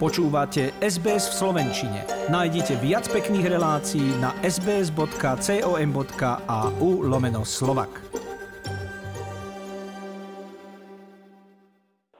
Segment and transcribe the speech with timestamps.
[0.00, 2.08] Počúvate SBS v Slovenčine.
[2.32, 5.04] Nájdite viac pekných relácií na sbs.com.au
[7.04, 8.00] lomeno slovak.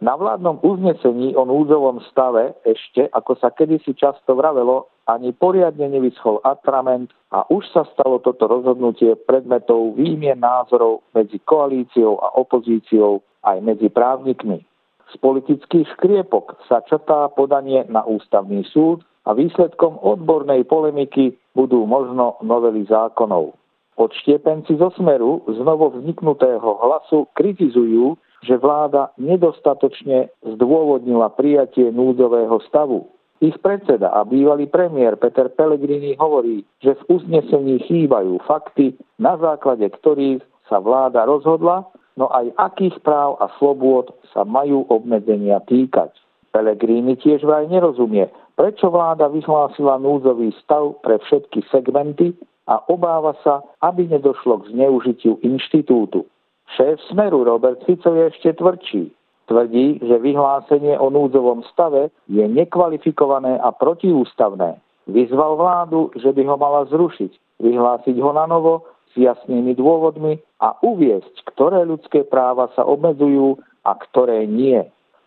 [0.05, 6.45] Na vládnom uznesení o núdzovom stave ešte, ako sa kedysi často vravelo, ani poriadne nevyschol
[6.45, 13.56] atrament a už sa stalo toto rozhodnutie predmetov výmien názorov medzi koalíciou a opozíciou aj
[13.65, 14.69] medzi právnikmi.
[15.10, 22.38] Z politických škriepok sa črtá podanie na ústavný súd a výsledkom odbornej polemiky budú možno
[22.46, 23.59] novely zákonov.
[23.98, 33.04] Odštiepenci zo Smeru z novo vzniknutého hlasu kritizujú, že vláda nedostatočne zdôvodnila prijatie núdzového stavu.
[33.45, 39.84] Ich predseda a bývalý premiér Peter Pellegrini hovorí, že v uznesení chýbajú fakty, na základe
[39.84, 41.88] ktorých sa vláda rozhodla
[42.20, 46.13] no aj akých práv a slobôd sa majú obmedzenia týkať.
[46.52, 48.29] Pelegrini tiež vraj nerozumie,
[48.60, 52.37] prečo vláda vyhlásila núdzový stav pre všetky segmenty
[52.68, 56.29] a obáva sa, aby nedošlo k zneužitiu inštitútu.
[56.76, 59.02] Šéf Smeru Robert Fico je ešte tvrdší.
[59.51, 64.78] Tvrdí, že vyhlásenie o núdzovom stave je nekvalifikované a protiústavné.
[65.10, 70.78] Vyzval vládu, že by ho mala zrušiť, vyhlásiť ho na novo s jasnými dôvodmi a
[70.87, 74.78] uviesť, ktoré ľudské práva sa obmedzujú a ktoré nie.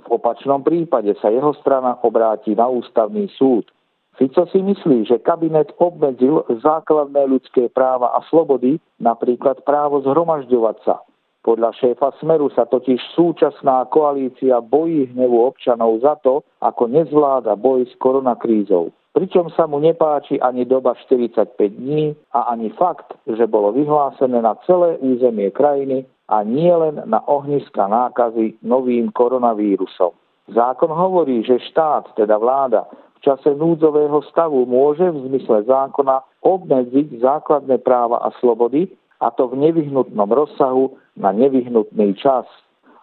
[0.08, 3.68] V opačnom prípade sa jeho strana obráti na ústavný súd.
[4.14, 11.02] Fico si myslí, že kabinet obmedzil základné ľudské práva a slobody, napríklad právo zhromažďovať sa.
[11.44, 17.84] Podľa šéfa Smeru sa totiž súčasná koalícia bojí hnevu občanov za to, ako nezvláda boj
[17.84, 23.72] s koronakrízou pričom sa mu nepáči ani doba 45 dní a ani fakt, že bolo
[23.72, 30.12] vyhlásené na celé územie krajiny a nie len na ohniska nákazy novým koronavírusom.
[30.52, 32.90] Zákon hovorí, že štát, teda vláda,
[33.22, 38.92] v čase núdzového stavu môže v zmysle zákona obmedziť základné práva a slobody,
[39.24, 42.44] a to v nevyhnutnom rozsahu na nevyhnutný čas.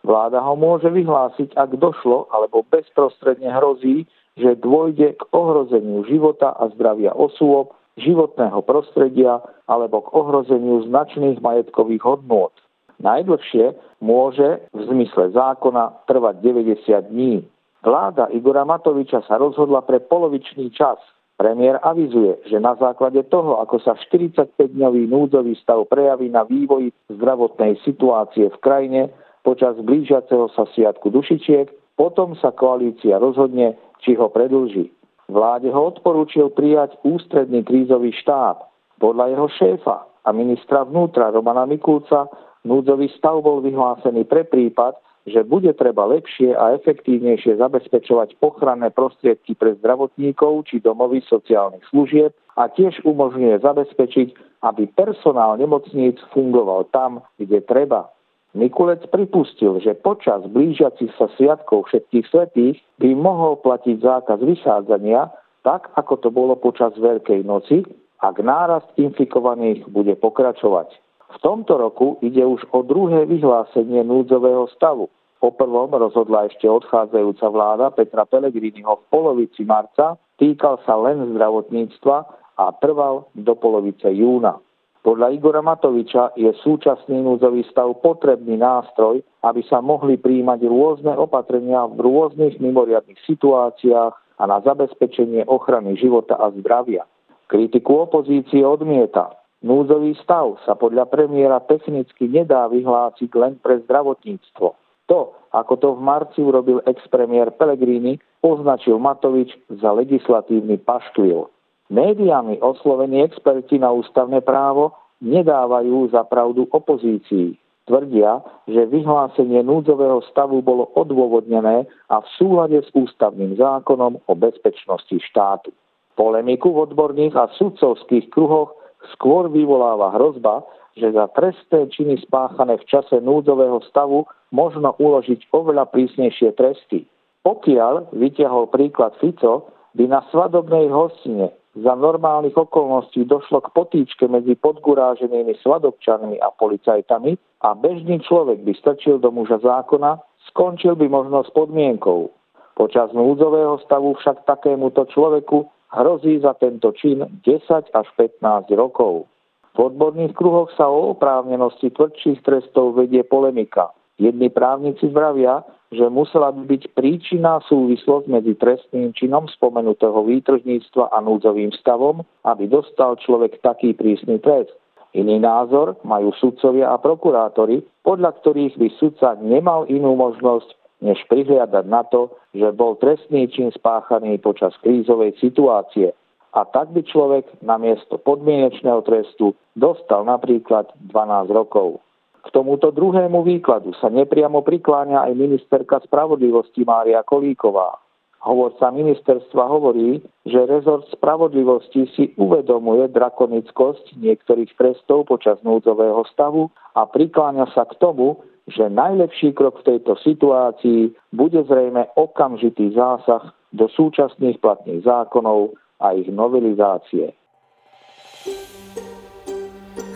[0.00, 4.08] Vláda ho môže vyhlásiť, ak došlo alebo bezprostredne hrozí,
[4.40, 12.00] že dôjde k ohrozeniu života a zdravia osôb, životného prostredia alebo k ohrozeniu značných majetkových
[12.00, 12.54] hodnôt.
[13.00, 17.44] Najdlhšie môže v zmysle zákona trvať 90 dní.
[17.80, 21.00] Vláda Igora Matoviča sa rozhodla pre polovičný čas.
[21.40, 27.80] Premiér avizuje, že na základe toho, ako sa 45-dňový núdzový stav prejaví na vývoji zdravotnej
[27.80, 29.08] situácie v krajine
[29.50, 34.94] počas blížiaceho sa sviatku dušičiek, potom sa koalícia rozhodne, či ho predlží.
[35.26, 38.62] Vláde ho odporúčil prijať ústredný krízový štáb.
[39.02, 42.30] Podľa jeho šéfa a ministra vnútra Romana Mikulca
[42.62, 44.94] núdzový stav bol vyhlásený pre prípad,
[45.26, 52.32] že bude treba lepšie a efektívnejšie zabezpečovať ochranné prostriedky pre zdravotníkov či domovy sociálnych služieb
[52.56, 54.28] a tiež umožňuje zabezpečiť,
[54.62, 58.08] aby personál nemocníc fungoval tam, kde treba.
[58.50, 65.30] Mikulec pripustil, že počas blížiacich sa sviatkov všetkých svetých by mohol platiť zákaz vysádzania,
[65.62, 67.86] tak ako to bolo počas Veľkej noci,
[68.18, 70.90] ak nárast infikovaných bude pokračovať.
[71.30, 75.06] V tomto roku ide už o druhé vyhlásenie núdzového stavu.
[75.38, 82.16] Po prvom rozhodla ešte odchádzajúca vláda Petra Pellegriniho v polovici marca, týkal sa len zdravotníctva
[82.60, 84.58] a trval do polovice júna.
[85.00, 91.88] Podľa Igora Matoviča je súčasný núdzový stav potrebný nástroj, aby sa mohli príjmať rôzne opatrenia
[91.88, 97.08] v rôznych mimoriadných situáciách a na zabezpečenie ochrany života a zdravia.
[97.48, 99.40] Kritiku opozície odmieta.
[99.64, 104.68] Núdzový stav sa podľa premiéra technicky nedá vyhlásiť len pre zdravotníctvo.
[105.08, 105.20] To,
[105.52, 111.48] ako to v marci urobil ex-premiér Pellegrini, označil Matovič za legislatívny paškvil.
[111.90, 117.58] Médiami oslovení experti na ústavné právo nedávajú za pravdu opozícii.
[117.90, 118.38] Tvrdia,
[118.70, 125.74] že vyhlásenie núdzového stavu bolo odôvodnené a v súlade s ústavným zákonom o bezpečnosti štátu.
[126.14, 128.70] Polemiku v odborných a sudcovských kruhoch
[129.10, 130.62] skôr vyvoláva hrozba,
[130.94, 137.02] že za trestné činy spáchané v čase núdzového stavu možno uložiť oveľa prísnejšie tresty.
[137.42, 139.66] Pokiaľ vytiahol príklad Fico,
[139.98, 147.40] by na svadobnej hostine za normálnych okolností došlo k potýčke medzi podguráženými svadobčanmi a policajtami
[147.64, 150.20] a bežný človek by strčil do muža zákona,
[150.52, 152.28] skončil by možno s podmienkou.
[152.76, 159.28] Počas núdzového stavu však takémuto človeku hrozí za tento čin 10 až 15 rokov.
[159.76, 163.94] V odborných kruhoch sa o oprávnenosti tvrdších trestov vedie polemika.
[164.20, 171.18] Jedni právnici vravia, že musela by byť príčinná súvislosť medzi trestným činom spomenutého výtržníctva a
[171.18, 174.70] núdzovým stavom, aby dostal človek taký prísny trest.
[175.10, 181.84] Iný názor majú sudcovia a prokurátori, podľa ktorých by sudca nemal inú možnosť, než prihliadať
[181.90, 186.14] na to, že bol trestný čin spáchaný počas krízovej situácie.
[186.54, 191.98] A tak by človek namiesto podmienečného trestu dostal napríklad 12 rokov.
[192.40, 198.00] K tomuto druhému výkladu sa nepriamo prikláňa aj ministerka spravodlivosti Mária Kolíková.
[198.40, 207.04] Hovorca ministerstva hovorí, že rezort spravodlivosti si uvedomuje drakonickosť niektorých trestov počas núdzového stavu a
[207.04, 213.92] prikláňa sa k tomu, že najlepší krok v tejto situácii bude zrejme okamžitý zásah do
[213.92, 217.36] súčasných platných zákonov a ich novelizácie.